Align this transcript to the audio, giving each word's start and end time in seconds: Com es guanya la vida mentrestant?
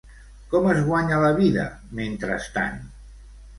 Com 0.53 0.69
es 0.71 0.79
guanya 0.87 1.19
la 1.25 1.29
vida 1.41 1.67
mentrestant? 2.01 2.83